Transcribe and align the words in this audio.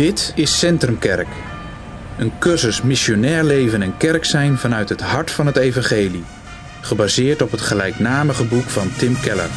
Dit 0.00 0.32
is 0.34 0.58
Centrumkerk. 0.58 1.28
Een 2.18 2.32
cursus 2.38 2.82
missionair 2.82 3.44
leven 3.44 3.82
en 3.82 3.96
kerk 3.96 4.24
zijn 4.24 4.58
vanuit 4.58 4.88
het 4.88 5.00
hart 5.00 5.30
van 5.30 5.46
het 5.46 5.56
evangelie. 5.56 6.24
Gebaseerd 6.80 7.42
op 7.42 7.50
het 7.50 7.60
gelijknamige 7.60 8.44
boek 8.44 8.64
van 8.64 8.92
Tim 8.96 9.20
Keller. 9.20 9.50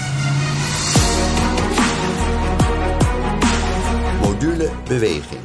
Module 4.21 4.70
Beweging. 4.88 5.42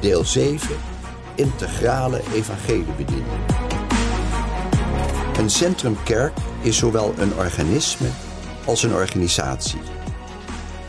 Deel 0.00 0.24
7. 0.24 0.76
Integrale 1.34 2.20
evangeliebediening. 2.32 3.40
Een 5.38 5.50
centrumkerk 5.50 6.32
is 6.60 6.76
zowel 6.76 7.14
een 7.18 7.34
organisme 7.34 8.08
als 8.64 8.82
een 8.82 8.94
organisatie. 8.94 9.93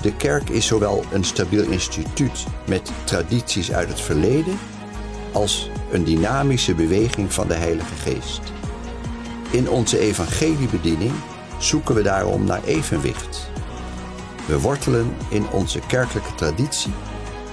De 0.06 0.16
kerk 0.16 0.50
is 0.50 0.68
zowel 0.68 1.04
een 1.12 1.24
stabiel 1.24 1.64
instituut 1.64 2.46
met 2.68 2.91
tradities 3.04 3.72
uit 3.72 3.88
het 3.88 4.02
verleden 4.02 4.59
als 5.32 5.70
een 5.91 6.04
dynamische 6.04 6.76
beweging 6.76 7.34
van 7.34 7.48
de 7.48 7.54
Heilige 7.54 7.96
Geest. 7.96 8.41
In 9.52 9.70
onze 9.70 9.99
evangeliebediening 9.99 11.12
zoeken 11.60 11.96
we 11.96 12.02
daarom 12.02 12.44
naar 12.44 12.63
evenwicht. 12.63 13.49
We 14.48 14.60
wortelen 14.60 15.16
in 15.30 15.49
onze 15.49 15.80
kerkelijke 15.88 16.35
traditie 16.35 16.94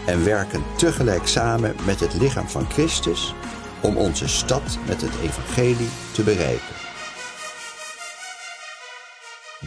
en 0.07 0.24
werken 0.24 0.62
tegelijk 0.77 1.27
samen 1.27 1.74
met 1.87 2.01
het 2.01 2.15
lichaam 2.15 2.48
van 2.48 2.71
Christus 2.71 3.34
om 3.80 3.96
onze 3.96 4.29
stad 4.29 4.79
met 4.87 5.01
het 5.01 5.12
evangelie 5.23 5.91
te 6.12 6.23
bereiken. 6.23 6.74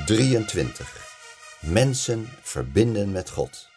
23. 0.05 1.14
Mensen 1.71 2.25
verbinden 2.41 3.11
met 3.11 3.29
God. 3.29 3.67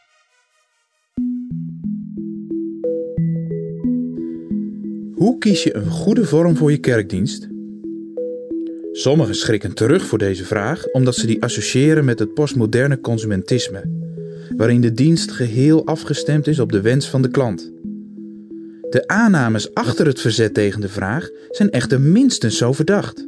Hoe 5.14 5.36
kies 5.38 5.62
je 5.62 5.74
een 5.74 5.90
goede 5.90 6.24
vorm 6.24 6.56
voor 6.56 6.70
je 6.70 6.78
kerkdienst? 6.78 7.48
Sommigen 8.92 9.34
schrikken 9.34 9.74
terug 9.74 10.06
voor 10.06 10.18
deze 10.18 10.44
vraag 10.44 10.86
omdat 10.86 11.14
ze 11.14 11.26
die 11.26 11.42
associëren 11.42 12.04
met 12.04 12.18
het 12.18 12.34
postmoderne 12.34 13.00
consumentisme, 13.00 13.82
waarin 14.56 14.80
de 14.80 14.92
dienst 14.92 15.30
geheel 15.30 15.86
afgestemd 15.86 16.46
is 16.46 16.58
op 16.58 16.72
de 16.72 16.80
wens 16.80 17.08
van 17.08 17.22
de 17.22 17.30
klant. 17.30 17.72
De 18.90 19.02
aannames 19.06 19.74
achter 19.74 20.06
het 20.06 20.20
verzet 20.20 20.54
tegen 20.54 20.80
de 20.80 20.88
vraag 20.88 21.28
zijn 21.50 21.70
echter 21.70 22.00
minstens 22.00 22.56
zo 22.56 22.72
verdacht. 22.72 23.27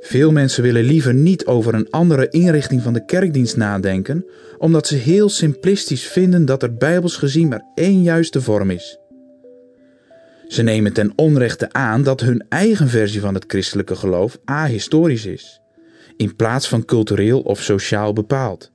Veel 0.00 0.32
mensen 0.32 0.62
willen 0.62 0.84
liever 0.84 1.14
niet 1.14 1.46
over 1.46 1.74
een 1.74 1.90
andere 1.90 2.28
inrichting 2.28 2.82
van 2.82 2.92
de 2.92 3.04
kerkdienst 3.04 3.56
nadenken, 3.56 4.26
omdat 4.58 4.86
ze 4.86 4.96
heel 4.96 5.28
simplistisch 5.28 6.06
vinden 6.06 6.44
dat 6.44 6.62
er 6.62 6.74
bijbels 6.74 7.16
gezien 7.16 7.48
maar 7.48 7.64
één 7.74 8.02
juiste 8.02 8.40
vorm 8.40 8.70
is. 8.70 8.98
Ze 10.48 10.62
nemen 10.62 10.92
ten 10.92 11.12
onrechte 11.16 11.72
aan 11.72 12.02
dat 12.02 12.20
hun 12.20 12.44
eigen 12.48 12.88
versie 12.88 13.20
van 13.20 13.34
het 13.34 13.44
christelijke 13.46 13.96
geloof 13.96 14.38
ahistorisch 14.44 15.26
is, 15.26 15.60
in 16.16 16.36
plaats 16.36 16.68
van 16.68 16.84
cultureel 16.84 17.40
of 17.40 17.62
sociaal 17.62 18.12
bepaald. 18.12 18.72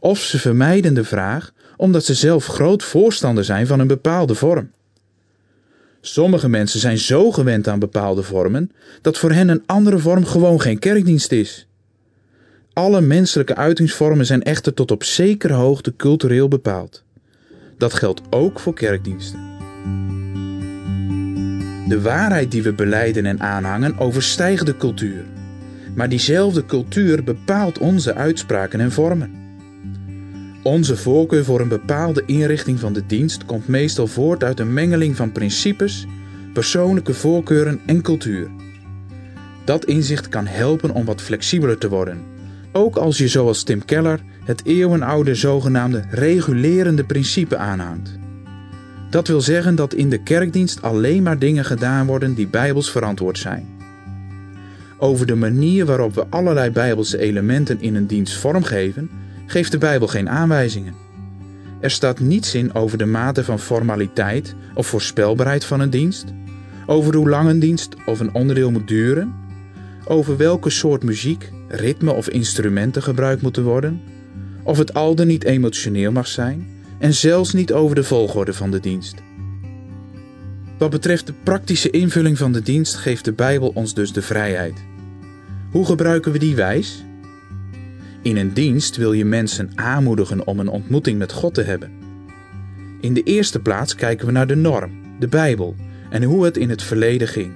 Of 0.00 0.18
ze 0.18 0.38
vermijden 0.38 0.94
de 0.94 1.04
vraag 1.04 1.54
omdat 1.76 2.04
ze 2.04 2.14
zelf 2.14 2.46
groot 2.46 2.82
voorstander 2.82 3.44
zijn 3.44 3.66
van 3.66 3.80
een 3.80 3.86
bepaalde 3.86 4.34
vorm. 4.34 4.70
Sommige 6.08 6.48
mensen 6.48 6.80
zijn 6.80 6.98
zo 6.98 7.30
gewend 7.30 7.68
aan 7.68 7.78
bepaalde 7.78 8.22
vormen 8.22 8.70
dat 9.00 9.18
voor 9.18 9.32
hen 9.32 9.48
een 9.48 9.62
andere 9.66 9.98
vorm 9.98 10.24
gewoon 10.24 10.60
geen 10.60 10.78
kerkdienst 10.78 11.32
is. 11.32 11.66
Alle 12.72 13.00
menselijke 13.00 13.54
uitingsvormen 13.54 14.26
zijn 14.26 14.42
echter 14.42 14.74
tot 14.74 14.90
op 14.90 15.04
zekere 15.04 15.52
hoogte 15.52 15.96
cultureel 15.96 16.48
bepaald. 16.48 17.04
Dat 17.78 17.94
geldt 17.94 18.20
ook 18.30 18.60
voor 18.60 18.74
kerkdiensten. 18.74 19.40
De 21.88 22.00
waarheid 22.02 22.50
die 22.50 22.62
we 22.62 22.72
beleiden 22.72 23.26
en 23.26 23.40
aanhangen 23.40 23.98
overstijgt 23.98 24.66
de 24.66 24.76
cultuur. 24.76 25.24
Maar 25.94 26.08
diezelfde 26.08 26.66
cultuur 26.66 27.24
bepaalt 27.24 27.78
onze 27.78 28.14
uitspraken 28.14 28.80
en 28.80 28.92
vormen. 28.92 29.45
Onze 30.66 30.96
voorkeur 30.96 31.44
voor 31.44 31.60
een 31.60 31.68
bepaalde 31.68 32.22
inrichting 32.26 32.80
van 32.80 32.92
de 32.92 33.06
dienst 33.06 33.44
komt 33.44 33.68
meestal 33.68 34.06
voort 34.06 34.44
uit 34.44 34.60
een 34.60 34.72
mengeling 34.72 35.16
van 35.16 35.32
principes, 35.32 36.06
persoonlijke 36.52 37.14
voorkeuren 37.14 37.80
en 37.86 38.02
cultuur. 38.02 38.50
Dat 39.64 39.84
inzicht 39.84 40.28
kan 40.28 40.46
helpen 40.46 40.90
om 40.90 41.04
wat 41.04 41.22
flexibeler 41.22 41.78
te 41.78 41.88
worden, 41.88 42.22
ook 42.72 42.96
als 42.96 43.18
je 43.18 43.28
zoals 43.28 43.62
Tim 43.62 43.84
Keller 43.84 44.20
het 44.44 44.64
eeuwenoude 44.64 45.34
zogenaamde 45.34 46.04
regulerende 46.10 47.04
principe 47.04 47.56
aanhangt. 47.56 48.18
Dat 49.10 49.28
wil 49.28 49.40
zeggen 49.40 49.74
dat 49.74 49.94
in 49.94 50.10
de 50.10 50.22
kerkdienst 50.22 50.82
alleen 50.82 51.22
maar 51.22 51.38
dingen 51.38 51.64
gedaan 51.64 52.06
worden 52.06 52.34
die 52.34 52.48
bijbels 52.48 52.90
verantwoord 52.90 53.38
zijn. 53.38 53.66
Over 54.98 55.26
de 55.26 55.36
manier 55.36 55.86
waarop 55.86 56.14
we 56.14 56.26
allerlei 56.30 56.70
bijbelse 56.70 57.18
elementen 57.18 57.80
in 57.80 57.94
een 57.94 58.06
dienst 58.06 58.36
vormgeven, 58.36 59.10
geeft 59.46 59.72
de 59.72 59.78
Bijbel 59.78 60.08
geen 60.08 60.28
aanwijzingen. 60.28 60.94
Er 61.80 61.90
staat 61.90 62.20
niets 62.20 62.54
in 62.54 62.74
over 62.74 62.98
de 62.98 63.06
mate 63.06 63.44
van 63.44 63.58
formaliteit 63.58 64.54
of 64.74 64.86
voorspelbaarheid 64.86 65.64
van 65.64 65.80
een 65.80 65.90
dienst, 65.90 66.24
over 66.86 67.14
hoe 67.14 67.28
lang 67.28 67.48
een 67.48 67.58
dienst 67.58 67.96
of 68.06 68.20
een 68.20 68.34
onderdeel 68.34 68.70
moet 68.70 68.88
duren, 68.88 69.34
over 70.04 70.36
welke 70.36 70.70
soort 70.70 71.02
muziek, 71.02 71.52
ritme 71.68 72.12
of 72.12 72.28
instrumenten 72.28 73.02
gebruikt 73.02 73.42
moeten 73.42 73.62
worden, 73.62 74.00
of 74.62 74.78
het 74.78 74.94
al 74.94 75.14
dan 75.14 75.26
niet 75.26 75.44
emotioneel 75.44 76.12
mag 76.12 76.26
zijn 76.26 76.66
en 76.98 77.14
zelfs 77.14 77.52
niet 77.52 77.72
over 77.72 77.94
de 77.94 78.04
volgorde 78.04 78.52
van 78.52 78.70
de 78.70 78.80
dienst. 78.80 79.14
Wat 80.78 80.90
betreft 80.90 81.26
de 81.26 81.32
praktische 81.42 81.90
invulling 81.90 82.38
van 82.38 82.52
de 82.52 82.62
dienst 82.62 82.94
geeft 82.94 83.24
de 83.24 83.32
Bijbel 83.32 83.70
ons 83.74 83.94
dus 83.94 84.12
de 84.12 84.22
vrijheid. 84.22 84.84
Hoe 85.70 85.86
gebruiken 85.86 86.32
we 86.32 86.38
die 86.38 86.54
wijs? 86.54 87.04
In 88.26 88.36
een 88.36 88.54
dienst 88.54 88.96
wil 88.96 89.12
je 89.12 89.24
mensen 89.24 89.70
aanmoedigen 89.74 90.46
om 90.46 90.60
een 90.60 90.68
ontmoeting 90.68 91.18
met 91.18 91.32
God 91.32 91.54
te 91.54 91.62
hebben. 91.62 91.90
In 93.00 93.14
de 93.14 93.22
eerste 93.22 93.60
plaats 93.60 93.94
kijken 93.94 94.26
we 94.26 94.32
naar 94.32 94.46
de 94.46 94.56
norm, 94.56 94.90
de 95.18 95.28
Bijbel, 95.28 95.74
en 96.10 96.22
hoe 96.22 96.44
het 96.44 96.56
in 96.56 96.70
het 96.70 96.82
verleden 96.82 97.28
ging. 97.28 97.52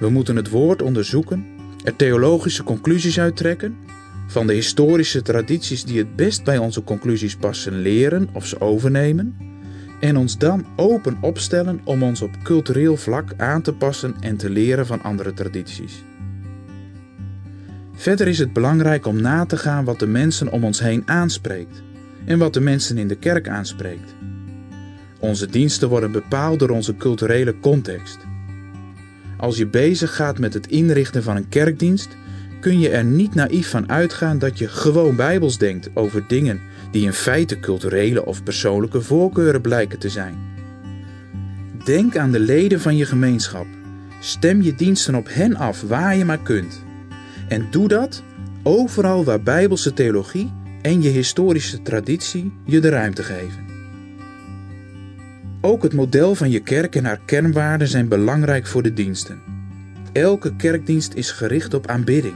We 0.00 0.08
moeten 0.08 0.36
het 0.36 0.50
woord 0.50 0.82
onderzoeken, 0.82 1.46
er 1.84 1.96
theologische 1.96 2.62
conclusies 2.62 3.20
uittrekken, 3.20 3.76
van 4.28 4.46
de 4.46 4.54
historische 4.54 5.22
tradities 5.22 5.84
die 5.84 5.98
het 5.98 6.16
best 6.16 6.44
bij 6.44 6.58
onze 6.58 6.84
conclusies 6.84 7.36
passen 7.36 7.80
leren 7.80 8.28
of 8.32 8.46
ze 8.46 8.60
overnemen, 8.60 9.36
en 10.00 10.16
ons 10.16 10.38
dan 10.38 10.66
open 10.76 11.18
opstellen 11.20 11.80
om 11.84 12.02
ons 12.02 12.22
op 12.22 12.30
cultureel 12.42 12.96
vlak 12.96 13.32
aan 13.36 13.62
te 13.62 13.72
passen 13.72 14.14
en 14.20 14.36
te 14.36 14.50
leren 14.50 14.86
van 14.86 15.02
andere 15.02 15.34
tradities. 15.34 16.02
Verder 17.98 18.28
is 18.28 18.38
het 18.38 18.52
belangrijk 18.52 19.06
om 19.06 19.20
na 19.20 19.46
te 19.46 19.56
gaan 19.56 19.84
wat 19.84 19.98
de 19.98 20.06
mensen 20.06 20.50
om 20.50 20.64
ons 20.64 20.80
heen 20.80 21.02
aanspreekt 21.06 21.82
en 22.24 22.38
wat 22.38 22.54
de 22.54 22.60
mensen 22.60 22.98
in 22.98 23.08
de 23.08 23.16
kerk 23.16 23.48
aanspreekt. 23.48 24.14
Onze 25.18 25.46
diensten 25.46 25.88
worden 25.88 26.12
bepaald 26.12 26.58
door 26.58 26.70
onze 26.70 26.96
culturele 26.96 27.58
context. 27.60 28.18
Als 29.36 29.56
je 29.56 29.66
bezig 29.66 30.16
gaat 30.16 30.38
met 30.38 30.54
het 30.54 30.66
inrichten 30.66 31.22
van 31.22 31.36
een 31.36 31.48
kerkdienst, 31.48 32.08
kun 32.60 32.78
je 32.78 32.88
er 32.88 33.04
niet 33.04 33.34
naïef 33.34 33.70
van 33.70 33.90
uitgaan 33.90 34.38
dat 34.38 34.58
je 34.58 34.68
gewoon 34.68 35.16
bijbels 35.16 35.58
denkt 35.58 35.90
over 35.94 36.24
dingen 36.28 36.60
die 36.90 37.04
in 37.04 37.12
feite 37.12 37.60
culturele 37.60 38.24
of 38.24 38.42
persoonlijke 38.42 39.00
voorkeuren 39.00 39.60
blijken 39.60 39.98
te 39.98 40.08
zijn. 40.08 40.38
Denk 41.84 42.16
aan 42.16 42.30
de 42.30 42.40
leden 42.40 42.80
van 42.80 42.96
je 42.96 43.04
gemeenschap. 43.04 43.66
Stem 44.20 44.62
je 44.62 44.74
diensten 44.74 45.14
op 45.14 45.28
hen 45.30 45.56
af 45.56 45.82
waar 45.82 46.16
je 46.16 46.24
maar 46.24 46.42
kunt. 46.42 46.86
En 47.48 47.66
doe 47.70 47.88
dat 47.88 48.22
overal 48.62 49.24
waar 49.24 49.42
bijbelse 49.42 49.92
theologie 49.92 50.52
en 50.82 51.02
je 51.02 51.08
historische 51.08 51.82
traditie 51.82 52.52
je 52.64 52.80
de 52.80 52.88
ruimte 52.88 53.22
geven. 53.22 53.66
Ook 55.60 55.82
het 55.82 55.92
model 55.92 56.34
van 56.34 56.50
je 56.50 56.60
kerk 56.60 56.96
en 56.96 57.04
haar 57.04 57.20
kernwaarden 57.24 57.88
zijn 57.88 58.08
belangrijk 58.08 58.66
voor 58.66 58.82
de 58.82 58.92
diensten. 58.92 59.40
Elke 60.12 60.56
kerkdienst 60.56 61.14
is 61.14 61.30
gericht 61.30 61.74
op 61.74 61.86
aanbidding. 61.86 62.34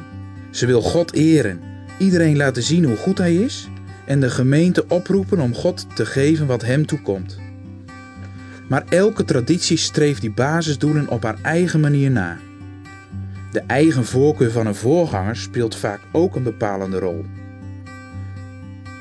Ze 0.50 0.67
wil 0.67 0.82
God 0.82 1.12
eren, 1.12 1.61
iedereen 1.99 2.37
laten 2.37 2.62
zien 2.62 2.85
hoe 2.85 2.97
goed 2.97 3.19
Hij 3.19 3.35
is 3.35 3.69
en 4.06 4.20
de 4.20 4.31
gemeente 4.31 4.85
oproepen 4.88 5.41
om 5.41 5.55
God 5.55 5.87
te 5.94 6.06
geven 6.06 6.47
wat 6.47 6.62
Hem 6.62 6.87
toekomt. 6.87 7.38
Maar 8.69 8.85
elke 8.88 9.25
traditie 9.25 9.76
streeft 9.76 10.20
die 10.20 10.32
basisdoelen 10.32 11.08
op 11.08 11.23
haar 11.23 11.38
eigen 11.43 11.81
manier 11.81 12.11
na. 12.11 12.38
De 13.53 13.63
eigen 13.67 14.05
voorkeur 14.05 14.51
van 14.51 14.67
een 14.67 14.75
voorganger 14.75 15.37
speelt 15.37 15.77
vaak 15.77 16.01
ook 16.13 16.37
een 16.37 16.43
bepalende 16.43 16.99
rol. 16.99 17.25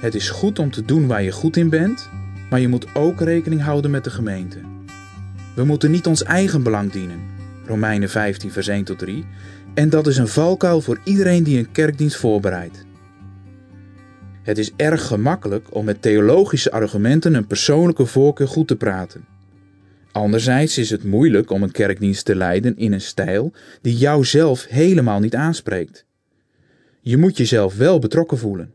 Het 0.02 0.16
is 0.16 0.30
goed 0.30 0.60
om 0.60 0.72
te 0.72 0.86
doen 0.86 1.08
waar 1.08 1.24
je 1.24 1.32
goed 1.32 1.58
in 1.58 1.70
bent, 1.70 2.10
maar 2.50 2.60
je 2.60 2.68
moet 2.68 2.96
ook 2.96 3.22
rekening 3.22 3.62
houden 3.62 3.92
met 3.92 4.04
de 4.04 4.10
gemeente. 4.10 4.58
We 5.56 5.64
moeten 5.64 5.92
niet 5.92 6.08
ons 6.08 6.24
eigen 6.24 6.64
belang 6.64 6.92
dienen, 6.92 7.20
Romeinen 7.66 8.10
15, 8.10 8.52
vers 8.52 8.68
1 8.68 8.84
tot 8.84 9.00
3, 9.00 9.26
en 9.74 9.90
dat 9.90 10.08
is 10.08 10.18
een 10.18 10.28
valkuil 10.28 10.82
voor 10.82 11.00
iedereen 11.04 11.44
die 11.44 11.58
een 11.58 11.72
kerkdienst 11.72 12.18
voorbereidt. 12.18 12.86
Het 14.44 14.58
is 14.58 14.72
erg 14.76 15.08
gemakkelijk 15.08 15.76
om 15.76 15.86
met 15.86 16.02
theologische 16.02 16.72
argumenten 16.72 17.34
een 17.34 17.48
persoonlijke 17.48 18.06
voorkeur 18.06 18.48
goed 18.48 18.68
te 18.68 18.76
praten. 18.76 19.31
Anderzijds 20.12 20.78
is 20.78 20.90
het 20.90 21.04
moeilijk 21.04 21.52
om 21.52 21.64
een 21.64 21.72
kerkdienst 21.72 22.26
te 22.26 22.36
leiden 22.36 22.78
in 22.78 22.94
een 22.94 23.02
stijl 23.02 23.54
die 23.82 23.98
jou 23.98 24.26
zelf 24.26 24.66
helemaal 24.68 25.20
niet 25.20 25.36
aanspreekt. 25.36 26.06
Je 27.02 27.18
moet 27.18 27.38
jezelf 27.38 27.78
wel 27.78 28.00
betrokken 28.00 28.38
voelen. 28.38 28.74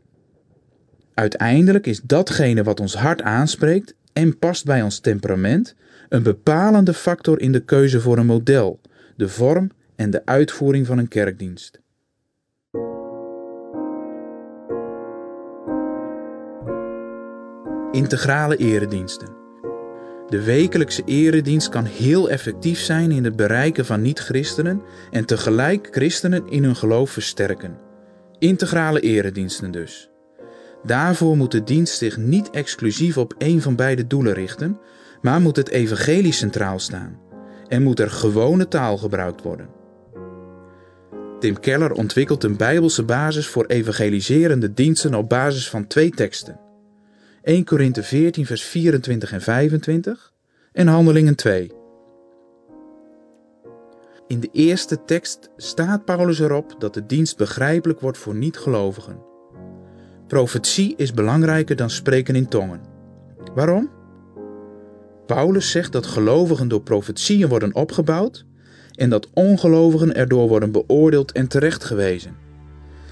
Uiteindelijk 1.13 1.87
is 1.87 2.01
datgene 2.01 2.63
wat 2.63 2.79
ons 2.79 2.95
hart 2.95 3.21
aanspreekt 3.21 3.93
en 4.13 4.37
past 4.37 4.65
bij 4.65 4.81
ons 4.81 4.99
temperament 4.99 5.75
een 6.09 6.23
bepalende 6.23 6.93
factor 6.93 7.39
in 7.39 7.51
de 7.51 7.59
keuze 7.59 8.01
voor 8.01 8.17
een 8.17 8.25
model, 8.25 8.79
de 9.15 9.29
vorm 9.29 9.71
en 9.95 10.09
de 10.09 10.25
uitvoering 10.25 10.85
van 10.85 10.97
een 10.97 11.07
kerkdienst. 11.07 11.79
Integrale 17.91 18.57
erediensten. 18.57 19.36
De 20.29 20.43
wekelijkse 20.43 21.03
eredienst 21.05 21.69
kan 21.69 21.85
heel 21.85 22.29
effectief 22.29 22.79
zijn 22.79 23.11
in 23.11 23.23
het 23.23 23.35
bereiken 23.35 23.85
van 23.85 24.01
niet-christenen 24.01 24.81
en 25.11 25.25
tegelijk 25.25 25.87
christenen 25.91 26.47
in 26.49 26.63
hun 26.63 26.75
geloof 26.75 27.09
versterken. 27.09 27.77
Integrale 28.39 28.99
erediensten 28.99 29.71
dus. 29.71 30.09
Daarvoor 30.83 31.37
moet 31.37 31.51
de 31.51 31.63
dienst 31.63 31.97
zich 31.97 32.17
niet 32.17 32.49
exclusief 32.49 33.17
op 33.17 33.33
één 33.37 33.61
van 33.61 33.75
beide 33.75 34.07
doelen 34.07 34.33
richten, 34.33 34.79
maar 35.21 35.41
moet 35.41 35.55
het 35.55 35.69
evangelie 35.69 36.31
centraal 36.31 36.79
staan 36.79 37.19
en 37.67 37.83
moet 37.83 37.99
er 37.99 38.09
gewone 38.09 38.67
taal 38.67 38.97
gebruikt 38.97 39.41
worden. 39.41 39.69
Tim 41.39 41.59
Keller 41.59 41.91
ontwikkelt 41.91 42.43
een 42.43 42.57
bijbelse 42.57 43.03
basis 43.03 43.47
voor 43.47 43.65
evangeliserende 43.65 44.73
diensten 44.73 45.13
op 45.13 45.29
basis 45.29 45.69
van 45.69 45.87
twee 45.87 46.09
teksten. 46.09 46.59
1 47.43 47.63
Korinthe 47.63 48.03
14 48.03 48.45
vers 48.45 48.63
24 48.63 49.31
en 49.31 49.41
25 49.41 50.33
en 50.71 50.87
Handelingen 50.87 51.35
2. 51.35 51.71
In 54.27 54.39
de 54.39 54.49
eerste 54.51 55.03
tekst 55.05 55.49
staat 55.57 56.05
Paulus 56.05 56.39
erop 56.39 56.75
dat 56.79 56.93
de 56.93 57.05
dienst 57.05 57.37
begrijpelijk 57.37 57.99
wordt 57.99 58.17
voor 58.17 58.35
niet-gelovigen. 58.35 59.19
Profetie 60.27 60.93
is 60.95 61.13
belangrijker 61.13 61.75
dan 61.75 61.89
spreken 61.89 62.35
in 62.35 62.47
tongen. 62.47 62.81
Waarom? 63.55 63.89
Paulus 65.25 65.71
zegt 65.71 65.91
dat 65.91 66.05
gelovigen 66.05 66.67
door 66.67 66.81
profetieën 66.81 67.47
worden 67.47 67.75
opgebouwd 67.75 68.45
en 68.95 69.09
dat 69.09 69.29
ongelovigen 69.33 70.15
erdoor 70.15 70.47
worden 70.47 70.71
beoordeeld 70.71 71.31
en 71.31 71.47
terechtgewezen. 71.47 72.46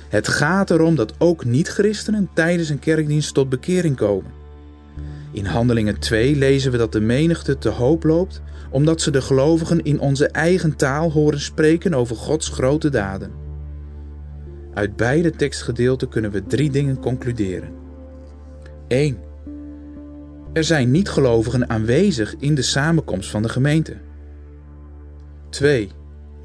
Het 0.09 0.27
gaat 0.27 0.71
erom 0.71 0.95
dat 0.95 1.13
ook 1.17 1.45
niet-christenen 1.45 2.29
tijdens 2.33 2.69
een 2.69 2.79
kerkdienst 2.79 3.33
tot 3.33 3.49
bekering 3.49 3.95
komen. 3.95 4.31
In 5.31 5.45
Handelingen 5.45 5.99
2 5.99 6.35
lezen 6.35 6.71
we 6.71 6.77
dat 6.77 6.91
de 6.91 7.01
menigte 7.01 7.57
te 7.57 7.69
hoop 7.69 8.03
loopt 8.03 8.41
omdat 8.69 9.01
ze 9.01 9.11
de 9.11 9.21
gelovigen 9.21 9.83
in 9.83 9.99
onze 9.99 10.27
eigen 10.27 10.75
taal 10.75 11.11
horen 11.11 11.39
spreken 11.39 11.93
over 11.93 12.15
Gods 12.15 12.49
grote 12.49 12.89
daden. 12.89 13.31
Uit 14.73 14.95
beide 14.95 15.31
tekstgedeelten 15.31 16.09
kunnen 16.09 16.31
we 16.31 16.43
drie 16.43 16.71
dingen 16.71 16.99
concluderen. 16.99 17.69
1. 18.87 19.17
Er 20.53 20.63
zijn 20.63 20.91
niet-gelovigen 20.91 21.69
aanwezig 21.69 22.35
in 22.39 22.55
de 22.55 22.61
samenkomst 22.61 23.29
van 23.29 23.41
de 23.41 23.49
gemeente. 23.49 23.97
2. 25.49 25.89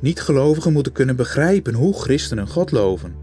Niet-gelovigen 0.01 0.73
moeten 0.73 0.93
kunnen 0.93 1.17
begrijpen 1.17 1.75
hoe 1.75 2.01
christenen 2.01 2.49
God 2.49 2.71
loven. 2.71 3.15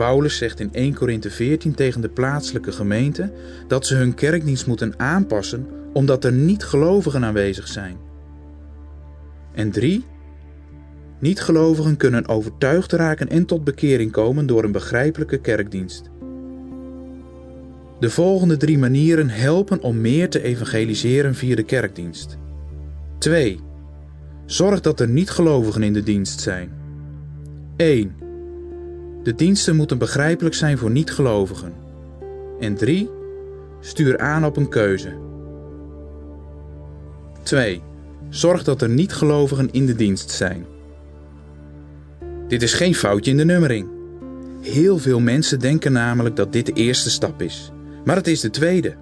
Paulus 0.00 0.36
zegt 0.36 0.60
in 0.60 0.72
1 0.72 0.94
Korinthe 0.94 1.30
14 1.30 1.74
tegen 1.74 2.00
de 2.00 2.08
plaatselijke 2.08 2.72
gemeente 2.72 3.32
dat 3.68 3.86
ze 3.86 3.94
hun 3.94 4.14
kerkdienst 4.14 4.66
moeten 4.66 4.94
aanpassen 4.96 5.66
omdat 5.92 6.24
er 6.24 6.32
niet-gelovigen 6.32 7.24
aanwezig 7.24 7.68
zijn. 7.68 7.96
En 9.54 9.70
3. 9.70 10.04
Niet-gelovigen 11.18 11.96
kunnen 11.96 12.28
overtuigd 12.28 12.92
raken 12.92 13.28
en 13.28 13.46
tot 13.46 13.64
bekering 13.64 14.10
komen 14.10 14.46
door 14.46 14.64
een 14.64 14.72
begrijpelijke 14.72 15.38
kerkdienst. 15.38 16.10
De 17.98 18.10
volgende 18.10 18.56
drie 18.56 18.78
manieren 18.78 19.28
helpen 19.28 19.80
om 19.82 20.00
meer 20.00 20.28
te 20.30 20.42
evangeliseren 20.42 21.34
via 21.34 21.56
de 21.56 21.64
kerkdienst. 21.64 22.38
2. 23.18 23.60
Zorg 24.46 24.80
dat 24.80 25.00
er 25.00 25.08
niet-gelovigen 25.08 25.82
in 25.82 25.92
de 25.92 26.02
dienst 26.02 26.40
zijn. 26.40 26.72
1. 27.76 28.28
De 29.22 29.34
diensten 29.34 29.76
moeten 29.76 29.98
begrijpelijk 29.98 30.54
zijn 30.54 30.78
voor 30.78 30.90
niet-gelovigen. 30.90 31.72
En 32.60 32.74
3. 32.74 33.10
Stuur 33.80 34.18
aan 34.18 34.44
op 34.44 34.56
een 34.56 34.68
keuze. 34.68 35.12
2. 37.42 37.82
Zorg 38.28 38.64
dat 38.64 38.82
er 38.82 38.88
niet-gelovigen 38.88 39.68
in 39.72 39.86
de 39.86 39.94
dienst 39.94 40.30
zijn. 40.30 40.64
Dit 42.48 42.62
is 42.62 42.72
geen 42.72 42.94
foutje 42.94 43.30
in 43.30 43.36
de 43.36 43.44
nummering. 43.44 43.88
Heel 44.60 44.98
veel 44.98 45.20
mensen 45.20 45.58
denken 45.58 45.92
namelijk 45.92 46.36
dat 46.36 46.52
dit 46.52 46.66
de 46.66 46.72
eerste 46.72 47.10
stap 47.10 47.42
is, 47.42 47.72
maar 48.04 48.16
het 48.16 48.26
is 48.26 48.40
de 48.40 48.50
tweede. 48.50 48.94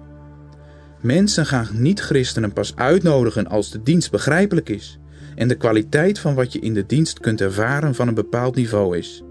Mensen 1.01 1.45
gaan 1.45 1.67
niet-christenen 1.71 2.53
pas 2.53 2.75
uitnodigen 2.75 3.47
als 3.47 3.71
de 3.71 3.83
dienst 3.83 4.11
begrijpelijk 4.11 4.69
is 4.69 4.99
en 5.35 5.47
de 5.47 5.55
kwaliteit 5.55 6.19
van 6.19 6.35
wat 6.35 6.53
je 6.53 6.59
in 6.59 6.73
de 6.73 6.85
dienst 6.85 7.19
kunt 7.19 7.41
ervaren 7.41 7.95
van 7.95 8.07
een 8.07 8.13
bepaald 8.13 8.55
niveau 8.55 8.97
is. 8.97 9.23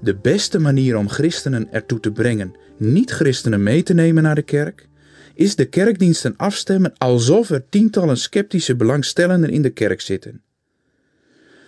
De 0.00 0.16
beste 0.16 0.58
manier 0.58 0.96
om 0.96 1.08
christenen 1.08 1.72
ertoe 1.72 2.00
te 2.00 2.12
brengen 2.12 2.54
niet-christenen 2.76 3.62
mee 3.62 3.82
te 3.82 3.94
nemen 3.94 4.22
naar 4.22 4.34
de 4.34 4.42
kerk, 4.42 4.88
is 5.34 5.56
de 5.56 5.64
kerkdiensten 5.64 6.36
afstemmen 6.36 6.92
alsof 6.98 7.50
er 7.50 7.68
tientallen 7.68 8.16
sceptische 8.16 8.76
belangstellenden 8.76 9.50
in 9.50 9.62
de 9.62 9.70
kerk 9.70 10.00
zitten. 10.00 10.42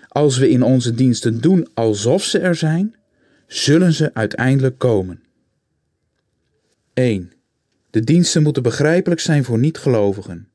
Als 0.09 0.39
we 0.39 0.49
in 0.49 0.63
onze 0.63 0.95
diensten 0.95 1.41
doen 1.41 1.69
alsof 1.75 2.25
ze 2.25 2.39
er 2.39 2.55
zijn, 2.55 2.95
zullen 3.47 3.93
ze 3.93 4.15
uiteindelijk 4.15 4.79
komen. 4.79 5.23
1. 6.95 7.33
De 7.91 8.05
diensten 8.05 8.43
moeten 8.43 8.63
begrijpelijk 8.63 9.21
zijn 9.21 9.45
voor 9.45 9.59
niet-gelovigen. 9.59 10.49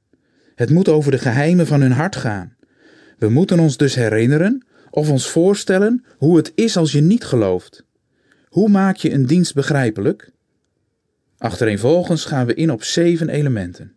Het 0.56 0.70
moet 0.70 0.90
over 0.90 1.12
de 1.12 1.18
geheimen 1.18 1.68
van 1.68 1.82
hun 1.82 1.92
hart 1.92 2.16
gaan. 2.16 2.56
We 3.18 3.30
moeten 3.30 3.60
ons 3.60 3.78
dus 3.78 3.96
herinneren 3.96 4.66
of 4.96 5.10
ons 5.10 5.30
voorstellen 5.30 6.06
hoe 6.18 6.38
het 6.38 6.52
is 6.56 6.78
als 6.78 6.92
je 6.92 7.02
niet 7.02 7.24
gelooft. 7.24 7.86
Hoe 8.48 8.70
maak 8.70 8.96
je 8.96 9.12
een 9.12 9.26
dienst 9.26 9.54
begrijpelijk? 9.54 10.32
Achtereenvolgens 11.38 12.26
gaan 12.26 12.46
we 12.46 12.54
in 12.54 12.72
op 12.72 12.84
zeven 12.84 13.30
elementen. 13.30 13.96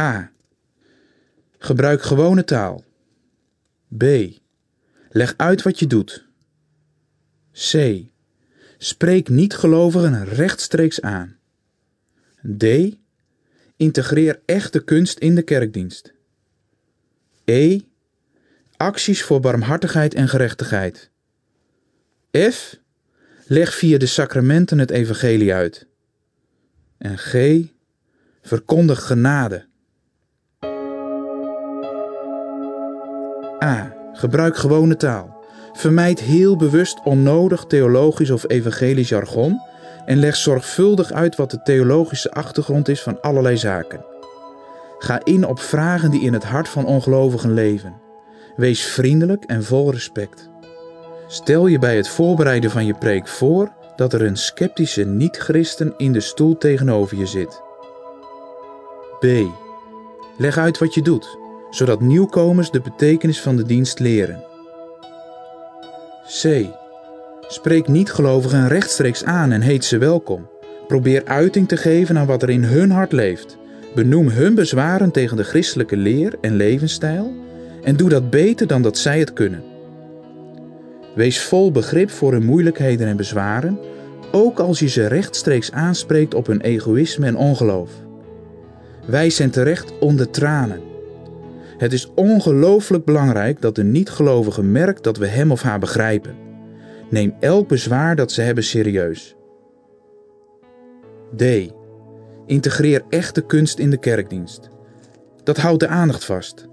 A. 0.00 0.32
Gebruik 1.58 2.02
gewone 2.02 2.44
taal. 2.44 2.84
B. 3.96 4.04
Leg 5.10 5.34
uit 5.36 5.62
wat 5.62 5.78
je 5.78 5.86
doet. 5.86 6.26
C. 7.52 8.02
Spreek 8.78 9.28
niet-gelovigen 9.28 10.24
rechtstreeks 10.24 11.00
aan. 11.00 11.36
D. 12.58 12.64
Integreer 13.76 14.42
echte 14.44 14.84
kunst 14.84 15.18
in 15.18 15.34
de 15.34 15.42
kerkdienst. 15.42 16.14
E. 17.44 17.80
Acties 18.84 19.22
voor 19.22 19.40
barmhartigheid 19.40 20.14
en 20.14 20.28
gerechtigheid. 20.28 21.10
F. 22.50 22.76
Leg 23.46 23.74
via 23.74 23.98
de 23.98 24.06
sacramenten 24.06 24.78
het 24.78 24.90
evangelie 24.90 25.54
uit. 25.54 25.86
En 26.98 27.18
G. 27.18 27.34
Verkondig 28.42 29.06
genade. 29.06 29.66
A. 33.64 33.94
Gebruik 34.12 34.56
gewone 34.56 34.96
taal. 34.96 35.44
Vermijd 35.72 36.20
heel 36.20 36.56
bewust 36.56 37.02
onnodig 37.04 37.64
theologisch 37.64 38.30
of 38.30 38.48
evangelisch 38.48 39.08
jargon 39.08 39.60
en 40.06 40.18
leg 40.18 40.36
zorgvuldig 40.36 41.12
uit 41.12 41.36
wat 41.36 41.50
de 41.50 41.62
theologische 41.62 42.30
achtergrond 42.30 42.88
is 42.88 43.02
van 43.02 43.20
allerlei 43.20 43.56
zaken. 43.56 44.04
Ga 44.98 45.24
in 45.24 45.46
op 45.46 45.60
vragen 45.60 46.10
die 46.10 46.22
in 46.22 46.32
het 46.32 46.44
hart 46.44 46.68
van 46.68 46.86
ongelovigen 46.86 47.54
leven. 47.54 48.03
Wees 48.56 48.82
vriendelijk 48.82 49.44
en 49.44 49.64
vol 49.64 49.90
respect. 49.90 50.50
Stel 51.26 51.66
je 51.66 51.78
bij 51.78 51.96
het 51.96 52.08
voorbereiden 52.08 52.70
van 52.70 52.86
je 52.86 52.94
preek 52.94 53.28
voor 53.28 53.72
dat 53.96 54.12
er 54.12 54.22
een 54.22 54.36
sceptische 54.36 55.04
niet-christen 55.04 55.94
in 55.96 56.12
de 56.12 56.20
stoel 56.20 56.58
tegenover 56.58 57.16
je 57.16 57.26
zit. 57.26 57.62
B. 59.20 59.26
Leg 60.38 60.58
uit 60.58 60.78
wat 60.78 60.94
je 60.94 61.02
doet, 61.02 61.38
zodat 61.70 62.00
nieuwkomers 62.00 62.70
de 62.70 62.80
betekenis 62.80 63.40
van 63.40 63.56
de 63.56 63.62
dienst 63.62 63.98
leren. 63.98 64.44
C. 66.42 66.66
Spreek 67.48 67.88
niet-gelovigen 67.88 68.68
rechtstreeks 68.68 69.24
aan 69.24 69.52
en 69.52 69.60
heet 69.60 69.84
ze 69.84 69.98
welkom. 69.98 70.48
Probeer 70.86 71.24
uiting 71.24 71.68
te 71.68 71.76
geven 71.76 72.18
aan 72.18 72.26
wat 72.26 72.42
er 72.42 72.50
in 72.50 72.64
hun 72.64 72.90
hart 72.90 73.12
leeft. 73.12 73.56
Benoem 73.94 74.28
hun 74.28 74.54
bezwaren 74.54 75.10
tegen 75.10 75.36
de 75.36 75.44
christelijke 75.44 75.96
leer 75.96 76.34
en 76.40 76.56
levensstijl 76.56 77.43
en 77.84 77.96
doe 77.96 78.08
dat 78.08 78.30
beter 78.30 78.66
dan 78.66 78.82
dat 78.82 78.98
zij 78.98 79.18
het 79.18 79.32
kunnen. 79.32 79.62
Wees 81.14 81.42
vol 81.42 81.72
begrip 81.72 82.10
voor 82.10 82.32
hun 82.32 82.44
moeilijkheden 82.44 83.06
en 83.06 83.16
bezwaren, 83.16 83.78
ook 84.32 84.58
als 84.58 84.78
je 84.78 84.88
ze 84.88 85.06
rechtstreeks 85.06 85.72
aanspreekt 85.72 86.34
op 86.34 86.46
hun 86.46 86.60
egoïsme 86.60 87.26
en 87.26 87.36
ongeloof. 87.36 87.90
Wij 89.06 89.30
zijn 89.30 89.50
terecht 89.50 89.98
onder 89.98 90.30
tranen. 90.30 90.80
Het 91.78 91.92
is 91.92 92.10
ongelooflijk 92.14 93.04
belangrijk 93.04 93.60
dat 93.60 93.74
de 93.74 93.84
niet-gelovige 93.84 94.62
merkt 94.62 95.04
dat 95.04 95.16
we 95.16 95.26
hem 95.26 95.50
of 95.50 95.62
haar 95.62 95.78
begrijpen. 95.78 96.34
Neem 97.10 97.34
elk 97.40 97.68
bezwaar 97.68 98.16
dat 98.16 98.32
ze 98.32 98.40
hebben 98.42 98.64
serieus. 98.64 99.36
D. 101.36 101.42
Integreer 102.46 103.02
echte 103.08 103.40
kunst 103.40 103.78
in 103.78 103.90
de 103.90 103.98
kerkdienst. 103.98 104.68
Dat 105.42 105.56
houdt 105.56 105.80
de 105.80 105.88
aandacht 105.88 106.24
vast. 106.24 106.68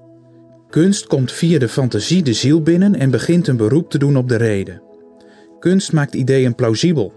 Kunst 0.71 1.07
komt 1.07 1.31
via 1.31 1.59
de 1.59 1.69
fantasie 1.69 2.23
de 2.23 2.33
ziel 2.33 2.61
binnen 2.61 2.95
en 2.95 3.11
begint 3.11 3.47
een 3.47 3.57
beroep 3.57 3.89
te 3.89 3.97
doen 3.97 4.17
op 4.17 4.29
de 4.29 4.35
reden. 4.35 4.81
Kunst 5.59 5.93
maakt 5.93 6.13
ideeën 6.13 6.55
plausibel. 6.55 7.13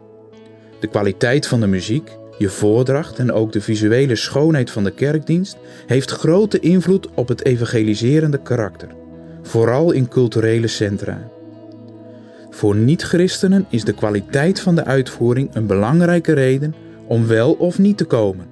De 0.80 0.86
kwaliteit 0.86 1.46
van 1.46 1.60
de 1.60 1.66
muziek, 1.66 2.10
je 2.38 2.48
voordracht 2.48 3.18
en 3.18 3.32
ook 3.32 3.52
de 3.52 3.60
visuele 3.60 4.16
schoonheid 4.16 4.70
van 4.70 4.84
de 4.84 4.90
kerkdienst 4.90 5.56
heeft 5.86 6.10
grote 6.10 6.60
invloed 6.60 7.08
op 7.14 7.28
het 7.28 7.44
evangeliserende 7.44 8.42
karakter, 8.42 8.88
vooral 9.42 9.90
in 9.92 10.08
culturele 10.08 10.68
centra. 10.68 11.30
Voor 12.50 12.76
niet-christenen 12.76 13.66
is 13.68 13.84
de 13.84 13.94
kwaliteit 13.94 14.60
van 14.60 14.74
de 14.74 14.84
uitvoering 14.84 15.54
een 15.54 15.66
belangrijke 15.66 16.32
reden 16.32 16.74
om 17.06 17.26
wel 17.26 17.52
of 17.52 17.78
niet 17.78 17.96
te 17.96 18.04
komen. 18.04 18.46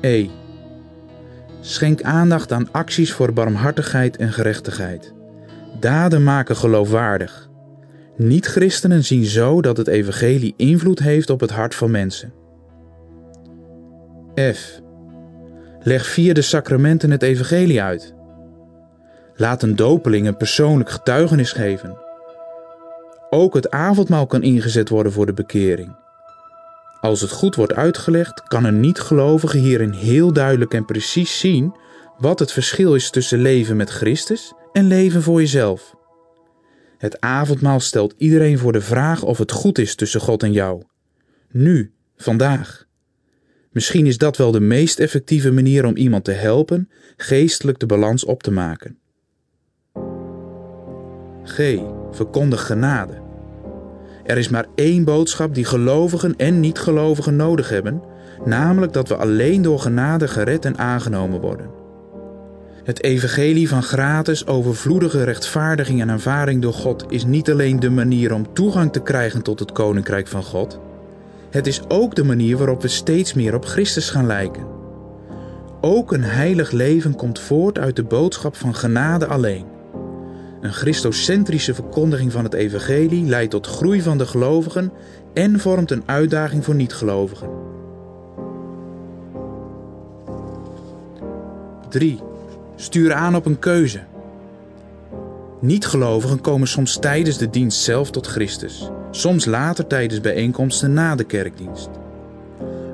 E. 0.00 0.26
Schenk 1.60 2.02
aandacht 2.02 2.52
aan 2.52 2.68
acties 2.72 3.12
voor 3.12 3.32
barmhartigheid 3.32 4.16
en 4.16 4.32
gerechtigheid. 4.32 5.14
Daden 5.80 6.24
maken 6.24 6.56
geloofwaardig. 6.56 7.48
Niet-christenen 8.16 9.04
zien 9.04 9.24
zo 9.24 9.60
dat 9.60 9.76
het 9.76 9.88
evangelie 9.88 10.54
invloed 10.56 10.98
heeft 10.98 11.30
op 11.30 11.40
het 11.40 11.50
hart 11.50 11.74
van 11.74 11.90
mensen. 11.90 12.32
F. 14.34 14.80
Leg 15.82 16.06
via 16.06 16.32
de 16.32 16.42
sacramenten 16.42 17.10
het 17.10 17.22
evangelie 17.22 17.82
uit. 17.82 18.14
Laat 19.34 19.62
een 19.62 19.76
dopeling 19.76 20.26
een 20.26 20.36
persoonlijk 20.36 20.90
getuigenis 20.90 21.52
geven. 21.52 21.98
Ook 23.30 23.54
het 23.54 23.70
avondmaal 23.70 24.26
kan 24.26 24.42
ingezet 24.42 24.88
worden 24.88 25.12
voor 25.12 25.26
de 25.26 25.32
bekering. 25.32 25.96
Als 27.00 27.20
het 27.20 27.30
goed 27.30 27.54
wordt 27.54 27.74
uitgelegd, 27.74 28.42
kan 28.42 28.64
een 28.64 28.80
niet-gelovige 28.80 29.58
hierin 29.58 29.92
heel 29.92 30.32
duidelijk 30.32 30.74
en 30.74 30.84
precies 30.84 31.38
zien 31.38 31.74
wat 32.18 32.38
het 32.38 32.52
verschil 32.52 32.94
is 32.94 33.10
tussen 33.10 33.40
leven 33.40 33.76
met 33.76 33.90
Christus 33.90 34.52
en 34.72 34.86
leven 34.86 35.22
voor 35.22 35.40
jezelf. 35.40 35.94
Het 36.98 37.20
avondmaal 37.20 37.80
stelt 37.80 38.14
iedereen 38.16 38.58
voor 38.58 38.72
de 38.72 38.80
vraag 38.80 39.22
of 39.22 39.38
het 39.38 39.52
goed 39.52 39.78
is 39.78 39.94
tussen 39.94 40.20
God 40.20 40.42
en 40.42 40.52
jou. 40.52 40.82
Nu, 41.50 41.92
vandaag. 42.16 42.86
Misschien 43.70 44.06
is 44.06 44.18
dat 44.18 44.36
wel 44.36 44.50
de 44.50 44.60
meest 44.60 44.98
effectieve 44.98 45.50
manier 45.50 45.84
om 45.84 45.96
iemand 45.96 46.24
te 46.24 46.32
helpen 46.32 46.90
geestelijk 47.16 47.78
de 47.78 47.86
balans 47.86 48.24
op 48.24 48.42
te 48.42 48.50
maken. 48.50 48.98
G. 51.44 51.78
Verkondig 52.10 52.66
genade. 52.66 53.29
Er 54.30 54.38
is 54.38 54.48
maar 54.48 54.66
één 54.74 55.04
boodschap 55.04 55.54
die 55.54 55.64
gelovigen 55.64 56.36
en 56.36 56.60
niet-gelovigen 56.60 57.36
nodig 57.36 57.68
hebben, 57.68 58.02
namelijk 58.44 58.92
dat 58.92 59.08
we 59.08 59.16
alleen 59.16 59.62
door 59.62 59.80
genade 59.80 60.28
gered 60.28 60.64
en 60.64 60.78
aangenomen 60.78 61.40
worden. 61.40 61.70
Het 62.84 63.02
evangelie 63.02 63.68
van 63.68 63.82
gratis, 63.82 64.46
overvloedige 64.46 65.24
rechtvaardiging 65.24 66.00
en 66.00 66.08
ervaring 66.08 66.62
door 66.62 66.72
God 66.72 67.04
is 67.08 67.24
niet 67.24 67.50
alleen 67.50 67.80
de 67.80 67.90
manier 67.90 68.32
om 68.32 68.54
toegang 68.54 68.92
te 68.92 69.02
krijgen 69.02 69.42
tot 69.42 69.58
het 69.58 69.72
koninkrijk 69.72 70.28
van 70.28 70.42
God. 70.42 70.80
Het 71.50 71.66
is 71.66 71.82
ook 71.88 72.14
de 72.14 72.24
manier 72.24 72.56
waarop 72.56 72.82
we 72.82 72.88
steeds 72.88 73.34
meer 73.34 73.54
op 73.54 73.64
Christus 73.64 74.10
gaan 74.10 74.26
lijken. 74.26 74.66
Ook 75.80 76.12
een 76.12 76.24
heilig 76.24 76.70
leven 76.70 77.16
komt 77.16 77.40
voort 77.40 77.78
uit 77.78 77.96
de 77.96 78.04
boodschap 78.04 78.56
van 78.56 78.74
genade 78.74 79.26
alleen. 79.26 79.78
Een 80.60 80.72
christocentrische 80.72 81.74
verkondiging 81.74 82.32
van 82.32 82.44
het 82.44 82.54
evangelie 82.54 83.24
leidt 83.24 83.50
tot 83.50 83.66
groei 83.66 84.02
van 84.02 84.18
de 84.18 84.26
gelovigen 84.26 84.92
en 85.34 85.60
vormt 85.60 85.90
een 85.90 86.02
uitdaging 86.06 86.64
voor 86.64 86.74
niet-gelovigen. 86.74 87.48
3. 91.88 92.20
Stuur 92.76 93.12
aan 93.12 93.36
op 93.36 93.46
een 93.46 93.58
keuze. 93.58 94.00
Niet-gelovigen 95.60 96.40
komen 96.40 96.68
soms 96.68 96.98
tijdens 96.98 97.38
de 97.38 97.50
dienst 97.50 97.80
zelf 97.80 98.10
tot 98.10 98.26
Christus, 98.26 98.90
soms 99.10 99.44
later 99.44 99.86
tijdens 99.86 100.20
bijeenkomsten 100.20 100.92
na 100.92 101.14
de 101.14 101.24
kerkdienst. 101.24 101.88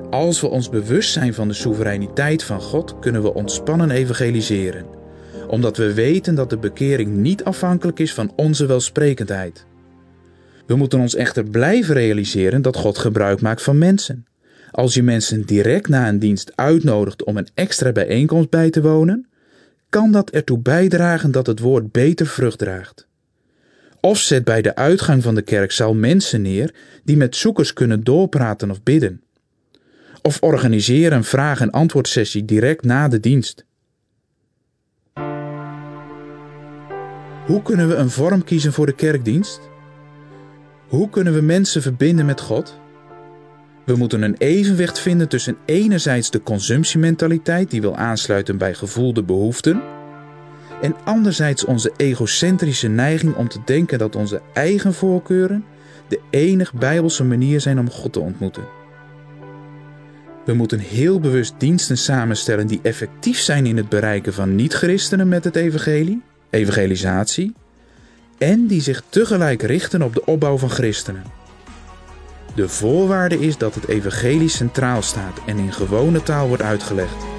Als 0.09 0.41
we 0.41 0.47
ons 0.47 0.69
bewust 0.69 1.11
zijn 1.11 1.33
van 1.33 1.47
de 1.47 1.53
soevereiniteit 1.53 2.43
van 2.43 2.61
God, 2.61 2.99
kunnen 2.99 3.21
we 3.21 3.33
ontspannen 3.33 3.91
evangeliseren, 3.91 4.85
omdat 5.47 5.77
we 5.77 5.93
weten 5.93 6.35
dat 6.35 6.49
de 6.49 6.57
bekering 6.57 7.15
niet 7.15 7.43
afhankelijk 7.43 7.99
is 7.99 8.13
van 8.13 8.33
onze 8.35 8.65
welsprekendheid. 8.65 9.65
We 10.67 10.75
moeten 10.75 10.99
ons 10.99 11.15
echter 11.15 11.43
blijven 11.43 11.93
realiseren 11.93 12.61
dat 12.61 12.75
God 12.75 12.97
gebruik 12.97 13.41
maakt 13.41 13.61
van 13.61 13.77
mensen. 13.77 14.25
Als 14.71 14.93
je 14.93 15.03
mensen 15.03 15.45
direct 15.45 15.87
na 15.87 16.07
een 16.07 16.19
dienst 16.19 16.51
uitnodigt 16.55 17.23
om 17.23 17.37
een 17.37 17.47
extra 17.53 17.91
bijeenkomst 17.91 18.49
bij 18.49 18.69
te 18.69 18.81
wonen, 18.81 19.27
kan 19.89 20.11
dat 20.11 20.29
ertoe 20.29 20.59
bijdragen 20.59 21.31
dat 21.31 21.47
het 21.47 21.59
woord 21.59 21.91
beter 21.91 22.27
vrucht 22.27 22.57
draagt. 22.57 23.07
Of 24.01 24.17
zet 24.17 24.43
bij 24.43 24.61
de 24.61 24.75
uitgang 24.75 25.23
van 25.23 25.35
de 25.35 25.41
kerkzaal 25.41 25.93
mensen 25.93 26.41
neer 26.41 26.73
die 27.03 27.17
met 27.17 27.35
zoekers 27.35 27.73
kunnen 27.73 28.03
doorpraten 28.03 28.71
of 28.71 28.83
bidden. 28.83 29.21
Of 30.21 30.41
organiseer 30.41 31.13
een 31.13 31.23
vraag- 31.23 31.61
en 31.61 31.71
antwoordsessie 31.71 32.45
direct 32.45 32.83
na 32.83 33.07
de 33.07 33.19
dienst. 33.19 33.65
Hoe 37.47 37.61
kunnen 37.61 37.87
we 37.87 37.95
een 37.95 38.09
vorm 38.09 38.43
kiezen 38.43 38.73
voor 38.73 38.85
de 38.85 38.95
kerkdienst? 38.95 39.59
Hoe 40.87 41.09
kunnen 41.09 41.33
we 41.33 41.41
mensen 41.41 41.81
verbinden 41.81 42.25
met 42.25 42.41
God? 42.41 42.79
We 43.85 43.95
moeten 43.95 44.21
een 44.21 44.35
evenwicht 44.37 44.99
vinden 44.99 45.27
tussen 45.27 45.57
enerzijds 45.65 46.31
de 46.31 46.43
consumptiementaliteit 46.43 47.71
die 47.71 47.81
wil 47.81 47.95
aansluiten 47.95 48.57
bij 48.57 48.73
gevoelde 48.73 49.23
behoeften, 49.23 49.81
en 50.81 50.95
anderzijds 51.03 51.65
onze 51.65 51.91
egocentrische 51.97 52.87
neiging 52.87 53.35
om 53.35 53.47
te 53.47 53.59
denken 53.65 53.99
dat 53.99 54.15
onze 54.15 54.41
eigen 54.53 54.93
voorkeuren 54.93 55.65
de 56.07 56.19
enig 56.29 56.73
bijbelse 56.73 57.23
manier 57.23 57.61
zijn 57.61 57.79
om 57.79 57.89
God 57.89 58.13
te 58.13 58.19
ontmoeten. 58.19 58.63
We 60.45 60.53
moeten 60.53 60.79
heel 60.79 61.19
bewust 61.19 61.53
diensten 61.57 61.97
samenstellen 61.97 62.67
die 62.67 62.79
effectief 62.83 63.39
zijn 63.39 63.65
in 63.65 63.77
het 63.77 63.89
bereiken 63.89 64.33
van 64.33 64.55
niet-christenen 64.55 65.27
met 65.27 65.43
het 65.43 65.55
evangelie, 65.55 66.21
evangelisatie, 66.49 67.53
en 68.37 68.67
die 68.67 68.81
zich 68.81 69.03
tegelijk 69.09 69.61
richten 69.61 70.01
op 70.01 70.13
de 70.13 70.25
opbouw 70.25 70.57
van 70.57 70.69
christenen. 70.69 71.23
De 72.55 72.69
voorwaarde 72.69 73.39
is 73.39 73.57
dat 73.57 73.75
het 73.75 73.87
evangelie 73.87 74.49
centraal 74.49 75.01
staat 75.01 75.39
en 75.45 75.57
in 75.57 75.73
gewone 75.73 76.23
taal 76.23 76.47
wordt 76.47 76.63
uitgelegd. 76.63 77.36